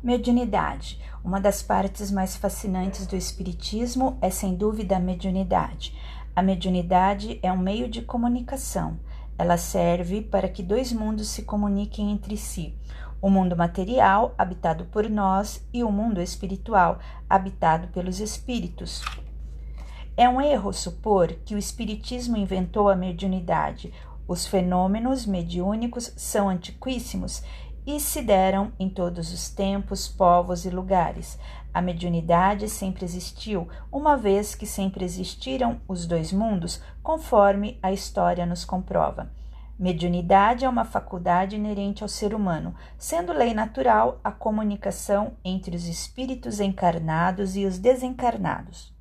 Mediunidade. 0.00 1.00
Uma 1.24 1.40
das 1.40 1.60
partes 1.60 2.08
mais 2.12 2.36
fascinantes 2.36 3.04
do 3.04 3.16
Espiritismo 3.16 4.16
é, 4.22 4.30
sem 4.30 4.54
dúvida, 4.54 4.96
a 4.96 5.00
mediunidade. 5.00 5.92
A 6.36 6.40
mediunidade 6.40 7.40
é 7.42 7.50
um 7.52 7.58
meio 7.58 7.88
de 7.88 8.02
comunicação. 8.02 8.96
Ela 9.36 9.56
serve 9.56 10.22
para 10.22 10.48
que 10.48 10.62
dois 10.62 10.92
mundos 10.92 11.26
se 11.26 11.42
comuniquem 11.42 12.12
entre 12.12 12.36
si: 12.36 12.76
o 13.20 13.28
mundo 13.28 13.56
material, 13.56 14.36
habitado 14.38 14.84
por 14.84 15.10
nós, 15.10 15.66
e 15.74 15.82
o 15.82 15.90
mundo 15.90 16.22
espiritual, 16.22 17.00
habitado 17.28 17.88
pelos 17.88 18.20
espíritos. 18.20 19.02
É 20.16 20.28
um 20.28 20.40
erro 20.40 20.72
supor 20.72 21.32
que 21.44 21.56
o 21.56 21.58
Espiritismo 21.58 22.36
inventou 22.36 22.88
a 22.88 22.94
mediunidade. 22.94 23.92
Os 24.28 24.46
fenômenos 24.46 25.26
mediúnicos 25.26 26.12
são 26.16 26.48
antiquíssimos 26.48 27.42
e 27.86 27.98
se 28.00 28.22
deram 28.22 28.72
em 28.78 28.88
todos 28.88 29.32
os 29.32 29.48
tempos, 29.48 30.08
povos 30.08 30.64
e 30.64 30.70
lugares. 30.70 31.38
A 31.72 31.80
mediunidade 31.80 32.68
sempre 32.68 33.04
existiu, 33.04 33.68
uma 33.92 34.16
vez 34.16 34.54
que 34.54 34.66
sempre 34.66 35.04
existiram 35.04 35.80
os 35.86 36.06
dois 36.06 36.32
mundos, 36.32 36.82
conforme 37.02 37.78
a 37.82 37.92
história 37.92 38.44
nos 38.44 38.64
comprova. 38.64 39.30
Mediunidade 39.78 40.64
é 40.64 40.68
uma 40.68 40.84
faculdade 40.84 41.54
inerente 41.54 42.02
ao 42.02 42.08
ser 42.08 42.34
humano, 42.34 42.74
sendo 42.98 43.32
lei 43.32 43.54
natural 43.54 44.20
a 44.24 44.32
comunicação 44.32 45.34
entre 45.44 45.76
os 45.76 45.86
espíritos 45.86 46.58
encarnados 46.58 47.54
e 47.54 47.64
os 47.64 47.78
desencarnados. 47.78 48.92